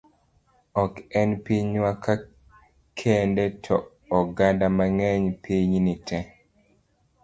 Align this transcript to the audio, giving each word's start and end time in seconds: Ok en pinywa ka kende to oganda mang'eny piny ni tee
Ok 0.83 0.93
en 1.19 1.29
pinywa 1.43 1.91
ka 2.03 2.13
kende 2.97 3.45
to 3.63 3.75
oganda 4.17 4.67
mang'eny 4.77 5.25
piny 5.43 5.71
ni 5.85 5.95
tee 6.07 6.27